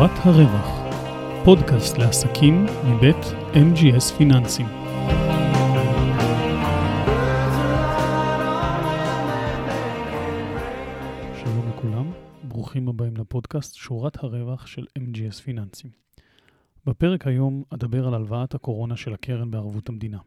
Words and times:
שורת 0.00 0.18
הרווח, 0.24 0.66
פודקאסט 1.44 1.98
לעסקים 1.98 2.64
מבית 2.64 3.16
MGS 3.52 4.14
פיננסים. 4.18 4.66
שלום 11.40 11.68
לכולם, 11.68 12.12
ברוכים 12.42 12.88
הבאים 12.88 13.16
לפודקאסט 13.16 13.74
שורת 13.74 14.24
הרווח 14.24 14.66
של 14.66 14.84
MGS 14.98 15.42
פיננסים. 15.42 15.90
בפרק 16.86 17.26
היום 17.26 17.62
אדבר 17.70 18.06
על 18.06 18.14
הלוואת 18.14 18.54
הקורונה 18.54 18.96
של 18.96 19.14
הקרן 19.14 19.50
בערבות 19.50 19.88
המדינה. 19.88 20.18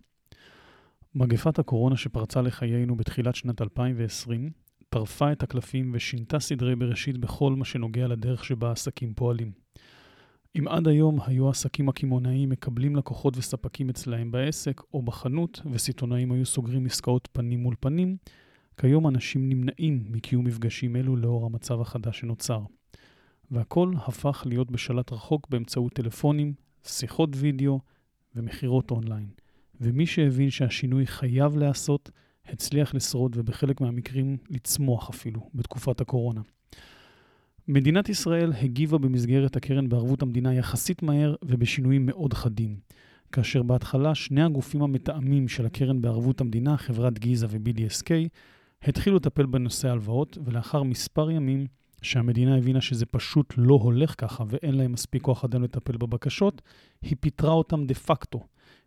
מגפת 1.16 1.60
הקורונה 1.60 1.98
שפרצה 1.98 2.42
לחיינו 2.42 2.96
בתחילת 2.96 3.36
שנת 3.36 3.62
2020 3.62 4.50
טרפה 4.90 5.32
את 5.32 5.44
הקלפים 5.44 5.92
ושינתה 5.94 6.40
סדרי 6.40 6.76
בראשית 6.76 7.18
בכל 7.18 7.54
מה 7.54 7.66
שנוגע 7.66 8.08
לדרך 8.08 8.46
שבה 8.46 8.72
עסקים 8.72 9.14
פועלים. 9.14 9.63
אם 10.60 10.68
עד 10.68 10.88
היום 10.88 11.20
היו 11.26 11.48
העסקים 11.48 11.90
הקמעונאיים 11.90 12.50
מקבלים 12.50 12.96
לקוחות 12.96 13.38
וספקים 13.38 13.90
אצלהם 13.90 14.32
בעסק 14.32 14.82
או 14.94 15.02
בחנות, 15.02 15.62
וסיטונאים 15.72 16.32
היו 16.32 16.46
סוגרים 16.46 16.86
עסקאות 16.86 17.30
פנים 17.32 17.60
מול 17.60 17.76
פנים, 17.80 18.18
כיום 18.78 19.08
אנשים 19.08 19.50
נמנעים 19.50 20.06
מקיום 20.10 20.46
מפגשים 20.46 20.96
אלו 20.96 21.16
לאור 21.16 21.46
המצב 21.46 21.82
החדש 21.82 22.20
שנוצר. 22.20 22.60
והכל 23.52 23.94
הפך 23.98 24.44
להיות 24.46 24.72
בשלט 24.72 25.14
רחוק 25.14 25.48
באמצעות 25.50 25.94
טלפונים, 25.94 26.54
שיחות 26.84 27.30
וידאו 27.34 27.80
ומכירות 28.36 28.92
אונליין. 28.92 29.30
ומי 29.82 30.06
שהבין 30.06 30.50
שהשינוי 30.50 31.08
חייב 31.08 31.58
להיעשות, 31.58 32.10
הצליח 32.46 32.94
לשרוד 32.94 33.38
ובחלק 33.38 33.82
מהמקרים 33.82 34.38
לצמוח 34.50 35.10
אפילו 35.10 35.50
בתקופת 35.54 36.02
הקורונה. 36.02 36.42
מדינת 37.68 38.10
ישראל 38.10 38.54
הגיבה 38.54 38.98
במסגרת 38.98 39.56
הקרן 39.56 39.90
בערבות 39.90 40.22
המדינה 40.22 40.54
יחסית 40.54 41.04
מהר 41.04 41.36
ובשינויים 41.46 42.06
מאוד 42.06 42.34
חדים. 42.34 42.78
כאשר 43.32 43.64
בהתחלה 43.64 44.16
שני 44.16 44.44
הגופים 44.44 44.82
המתאמים 44.82 45.48
של 45.48 45.66
הקרן 45.66 46.02
בערבות 46.02 46.42
המדינה, 46.42 46.78
חברת 46.78 47.20
גיזה 47.20 47.48
ו-BDSK, 47.50 48.10
התחילו 48.84 49.16
לטפל 49.16 49.46
בנושא 49.46 49.90
הלוואות, 49.90 50.38
ולאחר 50.46 50.84
מספר 50.84 51.32
ימים 51.32 51.68
שהמדינה 52.02 52.58
הבינה 52.58 52.82
שזה 52.82 53.06
פשוט 53.06 53.54
לא 53.58 53.76
הולך 53.76 54.16
ככה 54.18 54.44
ואין 54.48 54.76
להם 54.76 54.92
מספיק 54.92 55.22
כוח 55.22 55.46
אדם 55.46 55.64
לטפל 55.64 55.98
בבקשות, 55.98 56.62
היא 57.02 57.16
פיטרה 57.20 57.52
אותם 57.52 57.86
דה 57.86 57.94
פקטו 57.94 58.40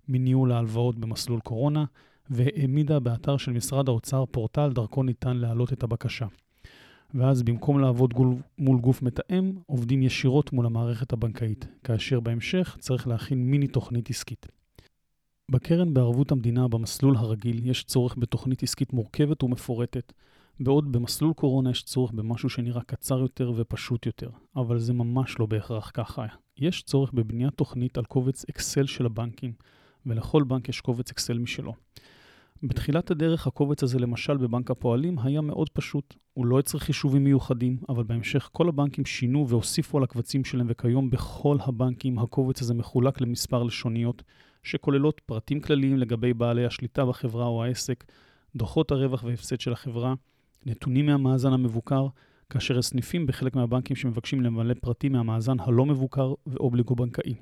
מניהול 0.09 0.53
ההלוואות 0.53 0.99
במסלול 0.99 1.41
קורונה, 1.41 1.85
והעמידה 2.31 3.01
באתר 3.01 3.37
של 3.37 3.53
משרד 3.53 3.89
האוצר 3.89 4.25
פורטל 4.27 4.73
דרכו 4.73 5.03
ניתן 5.03 5.37
להעלות 5.37 5.73
את 5.73 5.83
הבקשה. 5.83 6.27
ואז 7.15 7.43
במקום 7.43 7.81
לעבוד 7.81 8.15
גול, 8.15 8.35
מול 8.59 8.81
גוף 8.81 9.03
מתאם, 9.03 9.53
עובדים 9.67 10.03
ישירות 10.03 10.53
מול 10.53 10.67
המערכת 10.67 11.13
הבנקאית, 11.13 11.67
כאשר 11.85 12.21
בהמשך 12.21 12.77
צריך 12.81 13.07
להכין 13.09 13.51
מיני 13.51 13.67
תוכנית 13.67 14.11
עסקית. 14.11 14.47
בקרן 15.51 15.95
בערבות 15.95 16.33
המדינה 16.33 16.69
במסלול 16.69 17.17
הרגיל 17.17 17.67
יש 17.67 17.85
צורך 17.85 18.15
בתוכנית 18.19 18.63
עסקית 18.63 18.93
מורכבת 18.93 19.43
ומפורטת, 19.43 20.13
בעוד 20.61 20.93
במסלול 20.93 21.33
קורונה 21.33 21.71
יש 21.71 21.83
צורך 21.83 22.13
במשהו 22.13 22.49
שנראה 22.49 22.83
קצר 22.83 23.19
יותר 23.19 23.53
ופשוט 23.57 24.07
יותר, 24.07 24.31
אבל 24.57 24.79
זה 24.79 24.93
ממש 24.93 25.39
לא 25.39 25.47
בהכרח 25.47 25.91
ככה. 25.95 26.27
יש 26.59 26.83
צורך 26.83 27.13
בבניית 27.13 27.55
תוכנית 27.55 27.99
על 27.99 28.05
קובץ 28.05 28.45
אקסל 28.51 28.87
של 28.87 29.07
הבנקים, 29.07 29.53
ולכל 30.07 30.43
בנק 30.43 30.69
יש 30.69 30.81
קובץ 30.81 31.11
אקסל 31.11 31.39
משלו. 31.39 31.73
בתחילת 32.63 33.11
הדרך 33.11 33.47
הקובץ 33.47 33.83
הזה 33.83 33.99
למשל 33.99 34.37
בבנק 34.37 34.71
הפועלים 34.71 35.19
היה 35.19 35.41
מאוד 35.41 35.69
פשוט. 35.69 36.15
הוא 36.35 36.47
לא 36.47 36.59
הצריך 36.59 36.85
חישובים 36.85 37.25
מיוחדים, 37.25 37.79
אבל 37.89 38.05
בהמשך 38.05 38.49
כל 38.53 38.69
הבנקים 38.69 39.05
שינו 39.05 39.49
והוסיפו 39.49 39.99
על 39.99 40.05
הקבצים 40.05 40.45
שלהם, 40.45 40.67
וכיום 40.71 41.11
בכל 41.11 41.57
הבנקים 41.61 42.19
הקובץ 42.19 42.63
הזה 42.63 42.75
מחולק 42.75 43.21
למספר 43.21 43.63
לשוניות, 43.63 44.23
שכוללות 44.63 45.21
פרטים 45.27 45.61
כלליים 45.61 45.99
לגבי 45.99 46.35
בעלי 46.35 46.67
השליטה 46.67 47.05
בחברה 47.05 47.47
או 47.47 47.65
העסק, 47.65 48.05
דוחות 48.57 48.91
הרווח 48.91 49.25
והפסד 49.25 49.61
של 49.61 49.73
החברה, 49.73 50.15
נתונים 50.67 51.07
מהמאזן 51.07 51.53
המבוקר, 51.53 52.07
כאשר 52.51 52.79
הסניפים 52.79 53.27
בחלק 53.27 53.57
מהבנקים 53.57 53.97
שמבקשים 53.97 54.41
למלא 54.41 54.75
פרטים 54.81 55.13
מהמאזן 55.13 55.61
הלא 55.61 55.87
מבוקר 55.87 56.35
ואובליגו 56.47 56.97
בנקאי. 56.97 57.35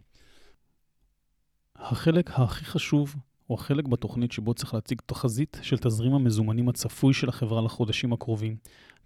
החלק 1.76 2.30
הכי 2.30 2.64
חשוב 2.64 3.16
הוא 3.46 3.58
החלק 3.58 3.84
בתוכנית 3.88 4.32
שבו 4.32 4.54
צריך 4.54 4.74
להציג 4.74 5.00
תחזית 5.06 5.58
של 5.62 5.78
תזרים 5.78 6.14
המזומנים 6.14 6.68
הצפוי 6.68 7.14
של 7.14 7.28
החברה 7.28 7.62
לחודשים 7.62 8.12
הקרובים, 8.12 8.56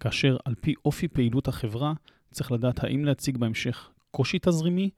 כאשר 0.00 0.36
על 0.44 0.54
פי 0.60 0.74
אופי 0.84 1.08
פעילות 1.08 1.48
החברה 1.48 1.92
צריך 2.30 2.52
לדעת 2.52 2.84
האם 2.84 3.04
להציג 3.04 3.36
בהמשך 3.36 3.90
קושי 4.10 4.38
תזרימי, 4.42 4.90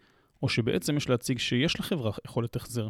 או 0.43 0.49
שבעצם 0.49 0.97
יש 0.97 1.09
להציג 1.09 1.39
שיש 1.39 1.81
לחברה 1.81 2.11
יכולת 2.27 2.56
החזר. 2.56 2.89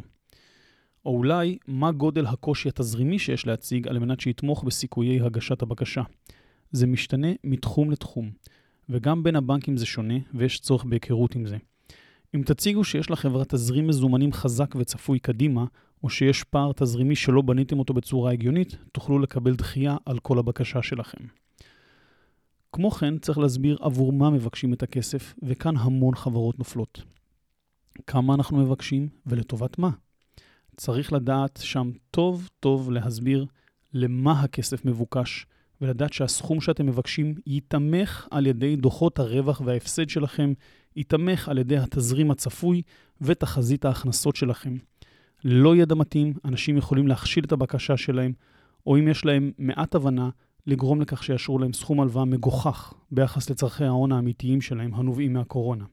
או 1.05 1.17
אולי 1.17 1.57
מה 1.67 1.91
גודל 1.91 2.25
הקושי 2.25 2.69
התזרימי 2.69 3.19
שיש 3.19 3.47
להציג 3.47 3.87
על 3.87 3.99
מנת 3.99 4.19
שיתמוך 4.19 4.63
בסיכויי 4.63 5.21
הגשת 5.21 5.61
הבקשה. 5.61 6.01
זה 6.71 6.87
משתנה 6.87 7.27
מתחום 7.43 7.91
לתחום, 7.91 8.31
וגם 8.89 9.23
בין 9.23 9.35
הבנקים 9.35 9.77
זה 9.77 9.85
שונה 9.85 10.13
ויש 10.33 10.59
צורך 10.59 10.83
בהיכרות 10.83 11.35
עם 11.35 11.45
זה. 11.45 11.57
אם 12.35 12.41
תציגו 12.45 12.83
שיש 12.83 13.11
לחברה 13.11 13.45
תזרים 13.45 13.87
מזומנים 13.87 14.33
חזק 14.33 14.75
וצפוי 14.75 15.19
קדימה, 15.19 15.65
או 16.03 16.09
שיש 16.09 16.43
פער 16.43 16.71
תזרימי 16.75 17.15
שלא 17.15 17.41
בניתם 17.41 17.79
אותו 17.79 17.93
בצורה 17.93 18.31
הגיונית, 18.31 18.77
תוכלו 18.91 19.19
לקבל 19.19 19.55
דחייה 19.55 19.97
על 20.05 20.19
כל 20.19 20.39
הבקשה 20.39 20.81
שלכם. 20.81 21.25
כמו 22.71 22.91
כן, 22.91 23.17
צריך 23.17 23.37
להסביר 23.37 23.77
עבור 23.81 24.13
מה 24.13 24.29
מבקשים 24.29 24.73
את 24.73 24.83
הכסף, 24.83 25.33
וכאן 25.43 25.77
המון 25.77 26.15
חברות 26.15 26.59
נופלות. 26.59 27.03
כמה 28.07 28.33
אנחנו 28.33 28.57
מבקשים 28.57 29.07
ולטובת 29.25 29.79
מה. 29.79 29.89
צריך 30.77 31.13
לדעת 31.13 31.59
שם 31.63 31.91
טוב 32.11 32.49
טוב 32.59 32.91
להסביר 32.91 33.45
למה 33.93 34.41
הכסף 34.41 34.85
מבוקש, 34.85 35.45
ולדעת 35.81 36.13
שהסכום 36.13 36.61
שאתם 36.61 36.85
מבקשים 36.85 37.35
ייתמך 37.47 38.27
על 38.31 38.47
ידי 38.47 38.75
דוחות 38.75 39.19
הרווח 39.19 39.61
וההפסד 39.65 40.09
שלכם, 40.09 40.53
ייתמך 40.95 41.49
על 41.49 41.57
ידי 41.57 41.77
התזרים 41.77 42.31
הצפוי 42.31 42.81
ותחזית 43.21 43.85
ההכנסות 43.85 44.35
שלכם. 44.35 44.77
ללא 45.43 45.75
ידע 45.75 45.95
מתאים, 45.95 46.33
אנשים 46.45 46.77
יכולים 46.77 47.07
להכשיל 47.07 47.43
את 47.43 47.51
הבקשה 47.51 47.97
שלהם, 47.97 48.33
או 48.85 48.97
אם 48.97 49.07
יש 49.07 49.25
להם 49.25 49.51
מעט 49.57 49.95
הבנה, 49.95 50.29
לגרום 50.67 51.01
לכך 51.01 51.23
שיאשרו 51.23 51.59
להם 51.59 51.73
סכום 51.73 52.01
הלוואה 52.01 52.25
מגוחך 52.25 52.93
ביחס 53.11 53.49
לצורכי 53.49 53.83
ההון 53.83 54.11
האמיתיים 54.11 54.61
שלהם 54.61 54.93
הנובעים 54.93 55.33
מהקורונה. 55.33 55.85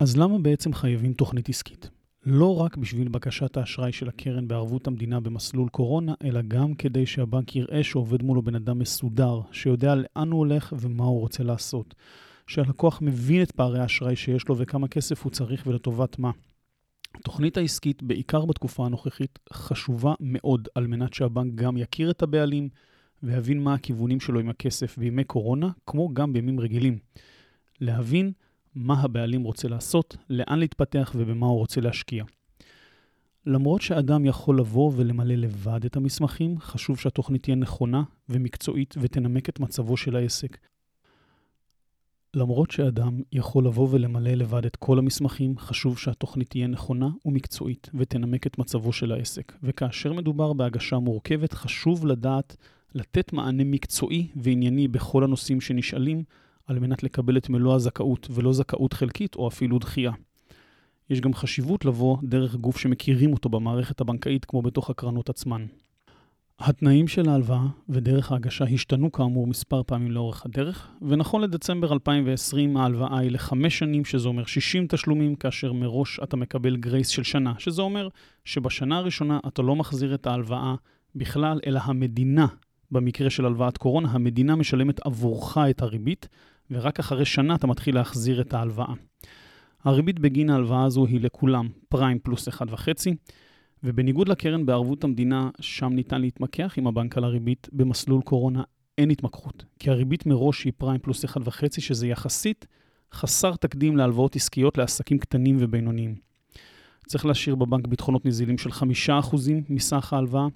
אז 0.00 0.16
למה 0.16 0.38
בעצם 0.38 0.72
חייבים 0.72 1.12
תוכנית 1.12 1.48
עסקית? 1.48 1.90
לא 2.26 2.60
רק 2.60 2.76
בשביל 2.76 3.08
בקשת 3.08 3.56
האשראי 3.56 3.92
של 3.92 4.08
הקרן 4.08 4.48
בערבות 4.48 4.86
המדינה 4.86 5.20
במסלול 5.20 5.68
קורונה, 5.68 6.14
אלא 6.24 6.40
גם 6.48 6.74
כדי 6.74 7.06
שהבנק 7.06 7.56
יראה 7.56 7.84
שעובד 7.84 8.22
מולו 8.22 8.42
בן 8.42 8.54
אדם 8.54 8.78
מסודר, 8.78 9.40
שיודע 9.52 9.94
לאן 9.94 10.30
הוא 10.30 10.38
הולך 10.38 10.72
ומה 10.78 11.04
הוא 11.04 11.20
רוצה 11.20 11.42
לעשות. 11.42 11.94
שהלקוח 12.46 13.02
מבין 13.02 13.42
את 13.42 13.50
פערי 13.50 13.80
האשראי 13.80 14.16
שיש 14.16 14.48
לו 14.48 14.58
וכמה 14.58 14.88
כסף 14.88 15.22
הוא 15.22 15.32
צריך 15.32 15.66
ולטובת 15.66 16.18
מה. 16.18 16.30
התוכנית 17.14 17.56
העסקית, 17.56 18.02
בעיקר 18.02 18.44
בתקופה 18.44 18.86
הנוכחית, 18.86 19.38
חשובה 19.52 20.14
מאוד 20.20 20.68
על 20.74 20.86
מנת 20.86 21.14
שהבנק 21.14 21.54
גם 21.54 21.76
יכיר 21.76 22.10
את 22.10 22.22
הבעלים 22.22 22.68
ויבין 23.22 23.62
מה 23.62 23.74
הכיוונים 23.74 24.20
שלו 24.20 24.40
עם 24.40 24.48
הכסף 24.48 24.98
בימי 24.98 25.24
קורונה, 25.24 25.68
כמו 25.86 26.14
גם 26.14 26.32
בימים 26.32 26.60
רגילים. 26.60 26.98
להבין 27.80 28.32
מה 28.74 29.00
הבעלים 29.00 29.42
רוצה 29.42 29.68
לעשות, 29.68 30.16
לאן 30.30 30.58
להתפתח 30.58 31.12
ובמה 31.18 31.46
הוא 31.46 31.58
רוצה 31.58 31.80
להשקיע. 31.80 32.24
למרות 33.46 33.82
שאדם 33.82 34.24
יכול 34.24 34.58
לבוא 34.58 34.92
ולמלא 34.96 35.34
לבד 35.34 35.84
את 35.84 35.96
המסמכים, 35.96 36.58
חשוב 36.58 36.98
שהתוכנית 36.98 37.42
תהיה 37.42 37.56
נכונה 37.56 38.02
ומקצועית 38.28 38.94
ותנמק 39.00 39.48
את 39.48 39.60
מצבו 39.60 39.96
של 39.96 40.16
העסק. 40.16 40.58
למרות 42.36 42.70
שאדם 42.70 43.22
יכול 43.32 43.66
לבוא 43.66 43.88
ולמלא 43.90 44.30
לבד 44.30 44.66
את 44.66 44.76
כל 44.76 44.98
המסמכים, 44.98 45.58
חשוב 45.58 45.98
שהתוכנית 45.98 46.50
תהיה 46.50 46.66
נכונה 46.66 47.08
ומקצועית 47.24 47.90
ותנמק 47.94 48.46
את 48.46 48.58
מצבו 48.58 48.92
של 48.92 49.12
העסק. 49.12 49.52
וכאשר 49.62 50.12
מדובר 50.12 50.52
בהגשה 50.52 50.98
מורכבת, 50.98 51.52
חשוב 51.52 52.06
לדעת 52.06 52.56
לתת 52.94 53.32
מענה 53.32 53.64
מקצועי 53.64 54.28
וענייני 54.36 54.88
בכל 54.88 55.24
הנושאים 55.24 55.60
שנשאלים, 55.60 56.24
על 56.66 56.78
מנת 56.78 57.02
לקבל 57.02 57.36
את 57.36 57.48
מלוא 57.48 57.74
הזכאות 57.74 58.28
ולא 58.30 58.52
זכאות 58.52 58.92
חלקית 58.92 59.34
או 59.34 59.48
אפילו 59.48 59.78
דחייה. 59.78 60.12
יש 61.10 61.20
גם 61.20 61.34
חשיבות 61.34 61.84
לבוא 61.84 62.16
דרך 62.22 62.54
גוף 62.54 62.78
שמכירים 62.78 63.32
אותו 63.32 63.48
במערכת 63.48 64.00
הבנקאית 64.00 64.44
כמו 64.44 64.62
בתוך 64.62 64.90
הקרנות 64.90 65.28
עצמן. 65.28 65.66
התנאים 66.58 67.08
של 67.08 67.28
ההלוואה 67.28 67.66
ודרך 67.88 68.32
ההגשה 68.32 68.64
השתנו 68.64 69.12
כאמור 69.12 69.46
מספר 69.46 69.82
פעמים 69.82 70.10
לאורך 70.10 70.46
הדרך, 70.46 70.88
ונכון 71.02 71.42
לדצמבר 71.42 71.92
2020 71.92 72.76
ההלוואה 72.76 73.18
היא 73.18 73.30
לחמש 73.30 73.78
שנים, 73.78 74.04
שזה 74.04 74.28
אומר 74.28 74.44
60 74.44 74.86
תשלומים, 74.86 75.34
כאשר 75.34 75.72
מראש 75.72 76.20
אתה 76.22 76.36
מקבל 76.36 76.76
גרייס 76.76 77.08
של 77.08 77.22
שנה, 77.22 77.52
שזה 77.58 77.82
אומר 77.82 78.08
שבשנה 78.44 78.98
הראשונה 78.98 79.38
אתה 79.48 79.62
לא 79.62 79.76
מחזיר 79.76 80.14
את 80.14 80.26
ההלוואה 80.26 80.74
בכלל, 81.14 81.60
אלא 81.66 81.80
המדינה, 81.84 82.46
במקרה 82.90 83.30
של 83.30 83.46
הלוואת 83.46 83.78
קורונה, 83.78 84.10
המדינה 84.10 84.56
משלמת 84.56 85.06
עבורך 85.06 85.58
את 85.70 85.82
הריבית, 85.82 86.28
ורק 86.70 86.98
אחרי 86.98 87.24
שנה 87.24 87.54
אתה 87.54 87.66
מתחיל 87.66 87.94
להחזיר 87.94 88.40
את 88.40 88.54
ההלוואה. 88.54 88.94
הריבית 89.84 90.18
בגין 90.18 90.50
ההלוואה 90.50 90.84
הזו 90.84 91.06
היא 91.06 91.20
לכולם 91.20 91.68
פריים 91.88 92.18
פלוס 92.18 92.48
1.5, 92.48 92.52
ובניגוד 93.84 94.28
לקרן 94.28 94.66
בערבות 94.66 95.04
המדינה, 95.04 95.50
שם 95.60 95.92
ניתן 95.92 96.20
להתמקח 96.20 96.74
עם 96.76 96.86
הבנק 96.86 97.18
על 97.18 97.24
הריבית, 97.24 97.68
במסלול 97.72 98.22
קורונה 98.22 98.62
אין 98.98 99.10
התמקחות, 99.10 99.64
כי 99.78 99.90
הריבית 99.90 100.26
מראש 100.26 100.64
היא 100.64 100.72
פריים 100.76 101.00
פלוס 101.00 101.24
1.5, 101.24 101.80
שזה 101.80 102.06
יחסית 102.06 102.66
חסר 103.12 103.56
תקדים 103.56 103.96
להלוואות 103.96 104.36
עסקיות 104.36 104.78
לעסקים 104.78 105.18
קטנים 105.18 105.56
ובינוניים. 105.60 106.14
צריך 107.06 107.26
להשאיר 107.26 107.54
בבנק 107.54 107.86
ביטחונות 107.86 108.26
נזילים 108.26 108.58
של 108.58 108.70
5% 108.70 108.74
מסך 109.68 110.12
ההלוואה, 110.12 110.46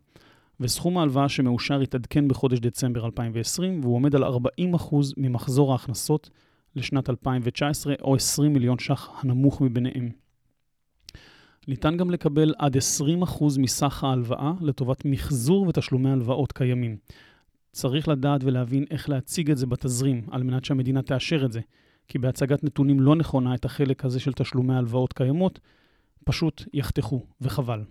וסכום 0.61 0.99
ההלוואה 0.99 1.29
שמאושר 1.29 1.83
יתעדכן 1.83 2.29
בחודש 2.29 2.59
דצמבר 2.59 3.07
2020, 3.07 3.81
והוא 3.81 3.95
עומד 3.95 4.15
על 4.15 4.25
40% 4.25 4.95
ממחזור 5.17 5.73
ההכנסות 5.73 6.31
לשנת 6.77 7.11
2019, 7.11 7.95
או 8.03 8.15
20 8.15 8.53
מיליון 8.53 8.79
ש"ח 8.79 9.11
הנמוך 9.23 9.61
מביניהם. 9.61 10.28
ניתן 11.69 11.97
גם 11.97 12.11
לקבל 12.11 12.55
עד 12.59 12.77
20% 12.77 12.81
מסך 13.59 14.05
ההלוואה 14.05 14.53
לטובת 14.61 15.05
מחזור 15.05 15.69
ותשלומי 15.69 16.11
הלוואות 16.11 16.53
קיימים. 16.53 16.97
צריך 17.73 18.09
לדעת 18.09 18.45
ולהבין 18.45 18.85
איך 18.91 19.09
להציג 19.09 19.51
את 19.51 19.57
זה 19.57 19.67
בתזרים, 19.67 20.27
על 20.31 20.43
מנת 20.43 20.65
שהמדינה 20.65 21.03
תאשר 21.03 21.45
את 21.45 21.53
זה, 21.53 21.61
כי 22.09 22.19
בהצגת 22.19 22.65
נתונים 22.65 23.01
לא 23.01 23.17
נכונה 23.17 23.55
את 23.55 23.65
החלק 23.65 24.05
הזה 24.05 24.21
של 24.21 24.33
תשלומי 24.33 24.75
הלוואות 24.75 25.13
קיימות, 25.13 25.61
פשוט 26.25 26.63
יחתכו, 26.73 27.27
וחבל. 27.41 27.85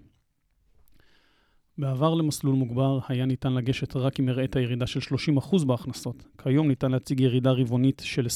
בעבר 1.77 2.13
למסלול 2.13 2.55
מוגבר 2.55 2.99
היה 3.07 3.25
ניתן 3.25 3.53
לגשת 3.53 3.95
רק 3.95 4.19
אם 4.19 4.29
הראית 4.29 4.55
ירידה 4.55 4.87
של 4.87 4.99
30% 5.39 5.65
בהכנסות. 5.65 6.25
כיום 6.37 6.67
ניתן 6.67 6.91
להציג 6.91 7.19
ירידה 7.19 7.51
רבעונית 7.51 8.01
של 8.05 8.27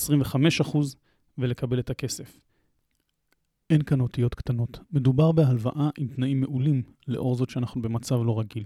25% 0.71 0.77
ולקבל 1.37 1.79
את 1.79 1.89
הכסף. 1.89 2.50
אין 3.71 3.81
כאן 3.81 4.01
אותיות 4.01 4.35
קטנות. 4.35 4.79
מדובר 4.91 5.31
בהלוואה 5.31 5.89
עם 5.97 6.07
תנאים 6.07 6.39
מעולים, 6.41 6.81
לאור 7.07 7.35
זאת 7.35 7.49
שאנחנו 7.49 7.81
במצב 7.81 8.15
לא 8.25 8.39
רגיל. 8.39 8.63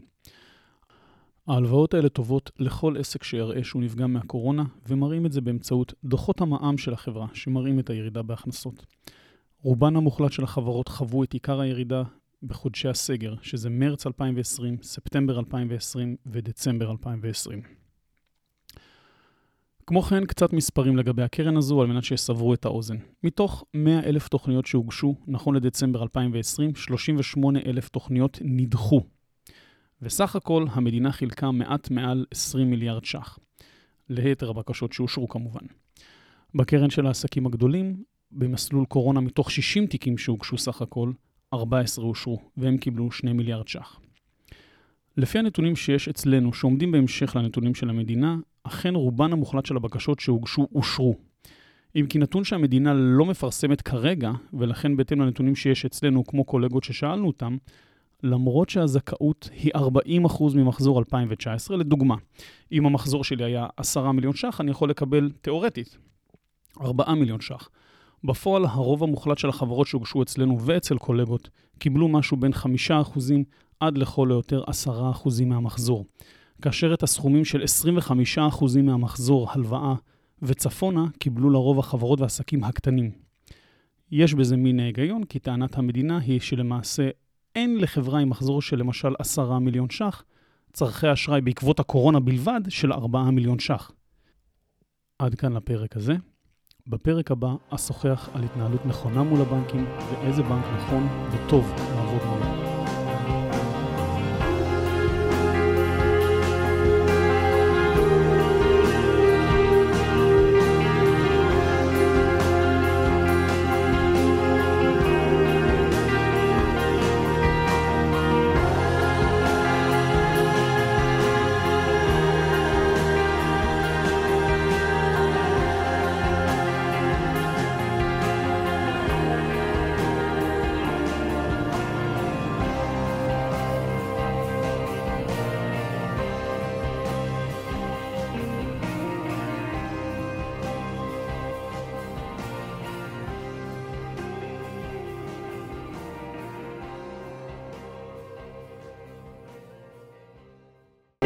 ההלוואות 1.48 1.94
האלה 1.94 2.10
טובות 2.10 2.52
לכל 2.60 2.98
עסק 2.98 3.24
שיראה 3.24 3.64
שהוא 3.64 3.82
נפגע 3.82 4.08
מהקורונה, 4.08 4.64
ומראים 4.88 5.26
את 5.26 5.32
זה 5.32 5.42
באמצעות 5.42 5.94
דוחות 6.04 6.42
המע"מ 6.42 6.78
של 6.78 6.94
החברה, 6.94 7.28
שמראים 7.34 7.80
את 7.80 7.90
הירידה 7.90 8.22
בהכנסות. 8.22 8.86
רובן 9.62 9.96
המוחלט 9.96 10.32
של 10.32 10.44
החברות 10.44 10.88
חוו 10.88 11.24
את 11.24 11.34
עיקר 11.34 11.60
הירידה 11.60 12.04
בחודשי 12.44 12.88
הסגר, 12.88 13.36
שזה 13.42 13.70
מרץ 13.70 14.08
2020, 14.08 14.78
ספטמבר 14.82 15.40
2020 15.40 16.16
ודצמבר 16.26 16.92
2020. 16.92 17.85
כמו 19.88 20.02
כן, 20.02 20.26
קצת 20.26 20.54
מספרים 20.54 20.98
לגבי 20.98 21.24
הקרן 21.24 21.58
הזו 21.58 21.82
על 21.82 21.88
מנת 21.88 22.04
שיסברו 22.04 22.54
את 22.54 22.66
האוזן. 22.66 22.98
מתוך 23.24 23.66
100 23.74 24.00
אלף 24.00 24.28
תוכניות 24.28 24.66
שהוגשו, 24.66 25.16
נכון 25.28 25.56
לדצמבר 25.56 26.04
2020, 26.04 26.76
38 26.76 27.60
אלף 27.66 27.90
תוכניות 27.90 28.40
נדחו. 28.42 29.02
וסך 30.02 30.36
הכל 30.36 30.66
המדינה 30.72 31.12
חילקה 31.12 31.52
מעט 31.52 31.90
מעל 31.90 32.26
20 32.32 32.70
מיליארד 32.70 33.06
ש"ח. 33.06 33.40
ליתר 34.10 34.50
הבקשות 34.50 34.94
שאושרו 34.94 35.28
כמובן. 35.28 35.66
בקרן 36.56 36.90
של 36.90 37.06
העסקים 37.08 37.46
הגדולים, 37.46 38.04
במסלול 38.32 38.86
קורונה 38.86 39.20
מתוך 39.20 39.52
60 39.52 39.88
תיקים 39.88 40.18
שהוגשו 40.18 40.58
סך 40.58 40.82
הכל, 40.82 41.12
14 41.54 42.06
אושרו, 42.06 42.40
והם 42.58 42.78
קיבלו 42.78 43.12
2 43.12 43.38
מיליארד 43.38 43.68
ש"ח. 43.68 44.00
לפי 45.18 45.40
הנתונים 45.40 45.76
שיש 45.76 46.08
אצלנו, 46.08 46.54
שעומדים 46.54 46.92
בהמשך 46.92 47.36
לנתונים 47.36 47.76
של 47.76 47.90
המדינה, 47.90 48.38
אכן 48.64 48.96
רובן 48.96 49.34
המוחלט 49.34 49.66
של 49.66 49.76
הבקשות 49.76 50.20
שהוגשו 50.20 50.68
אושרו. 50.76 51.16
אם 51.96 52.06
כי 52.10 52.20
נתון 52.20 52.44
שהמדינה 52.44 52.94
לא 52.94 53.26
מפרסמת 53.26 53.82
כרגע, 53.82 54.32
ולכן 54.54 54.98
בהתאם 54.98 55.22
לנתונים 55.22 55.56
שיש 55.56 55.86
אצלנו, 55.86 56.26
כמו 56.26 56.44
קולגות 56.44 56.84
ששאלנו 56.84 57.28
אותם, 57.28 57.58
למרות 58.24 58.70
שהזכאות 58.70 59.50
היא 59.54 59.72
40% 59.76 60.56
ממחזור 60.56 61.00
2019, 61.00 61.78
לדוגמה, 61.78 62.16
אם 62.72 62.86
המחזור 62.86 63.24
שלי 63.24 63.44
היה 63.44 63.68
10 63.78 64.12
מיליון 64.12 64.36
ש"ח, 64.36 64.62
אני 64.62 64.72
יכול 64.72 64.90
לקבל, 64.90 65.32
תאורטית, 65.42 65.98
4 66.82 67.14
מיליון 67.14 67.42
ש"ח. 67.42 67.70
בפועל, 68.24 68.66
הרוב 68.66 69.04
המוחלט 69.04 69.38
של 69.38 69.50
החברות 69.50 69.88
שהוגשו 69.88 70.22
אצלנו 70.22 70.62
ואצל 70.62 70.98
קולגות 70.98 71.50
קיבלו 71.80 72.08
משהו 72.08 72.38
בין 72.38 72.52
5% 72.54 72.58
עד 73.80 73.98
לכל 73.98 74.32
היותר 74.32 74.64
10% 74.64 75.46
מהמחזור. 75.46 76.06
כאשר 76.62 76.94
את 76.94 77.04
הסכומים 77.04 77.46
של 77.46 77.64
25% 78.38 78.82
מהמחזור, 78.84 79.52
הלוואה 79.52 79.94
וצפונה, 80.42 81.06
קיבלו 81.20 81.50
לרוב 81.50 81.80
החברות 81.80 82.20
והעסקים 82.20 82.64
הקטנים. 82.64 83.12
יש 84.12 84.34
בזה 84.34 84.58
מין 84.58 84.80
ההיגיון, 84.80 85.24
כי 85.24 85.40
טענת 85.40 85.78
המדינה 85.78 86.18
היא 86.18 86.40
שלמעשה 86.40 87.10
אין 87.56 87.78
לחברה 87.78 88.20
עם 88.20 88.30
מחזור 88.30 88.62
של 88.62 88.80
למשל 88.80 89.14
10 89.20 89.60
מיליון 89.60 89.90
ש"ח, 89.90 90.24
צרכי 90.74 91.14
אשראי 91.14 91.42
בעקבות 91.42 91.80
הקורונה 91.80 92.20
בלבד 92.20 92.62
של 92.70 92.94
4 92.94 93.24
מיליון 93.24 93.60
ש"ח. 93.60 93.92
עד 95.20 95.36
כאן 95.36 95.54
לפרק 95.54 95.96
הזה. 95.96 96.16
בפרק 96.88 97.32
הבא 97.32 97.54
אשוחח 97.70 98.30
על 98.34 98.44
התנהלות 98.44 98.86
נכונה 98.86 99.24
מול 99.24 99.42
הבנקים 99.42 99.86
ואיזה 99.86 100.44
בנק 100.44 100.66
נכון 100.78 101.08
וטוב 101.32 101.74
לעבוד 101.78 102.22
מולו. 102.28 102.45